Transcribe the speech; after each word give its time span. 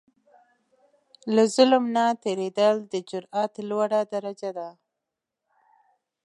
له 1.33 1.43
ظلم 1.55 1.83
نه 1.95 2.05
تېرېدل، 2.23 2.75
د 2.91 2.93
جرئت 3.09 3.53
لوړه 3.69 4.01
درجه 4.13 4.51
ده. 4.57 4.69